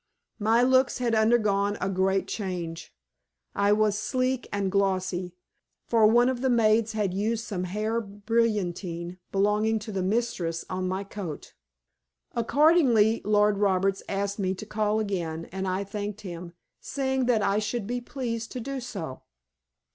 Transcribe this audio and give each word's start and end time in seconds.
My 0.39 0.63
looks 0.63 0.97
had 0.97 1.13
undergone 1.13 1.77
a 1.79 1.87
great 1.87 2.27
change, 2.27 2.91
I 3.53 3.71
was 3.71 3.95
sleek 3.99 4.49
and 4.51 4.71
glossy, 4.71 5.35
for 5.85 6.07
one 6.07 6.27
of 6.27 6.41
the 6.41 6.49
maids 6.49 6.93
had 6.93 7.13
used 7.13 7.45
some 7.45 7.65
hair 7.65 8.01
brilliantine 8.01 9.19
belonging 9.31 9.77
to 9.77 9.91
the 9.91 10.01
mistress 10.01 10.65
on 10.71 10.87
my 10.87 11.03
coat. 11.03 11.53
Accordingly 12.33 13.21
Lord 13.23 13.59
Roberts 13.59 14.01
asked 14.09 14.39
me 14.39 14.55
to 14.55 14.65
call 14.65 14.99
again 14.99 15.45
and 15.51 15.67
I 15.67 15.83
thanked 15.83 16.21
him, 16.21 16.53
saying 16.79 17.27
that 17.27 17.43
I 17.43 17.59
should 17.59 17.85
be 17.85 18.01
pleased 18.01 18.51
to 18.53 18.59
do 18.59 18.79
so. 18.79 19.21